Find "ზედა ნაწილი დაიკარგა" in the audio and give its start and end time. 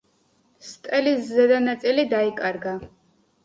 1.35-2.77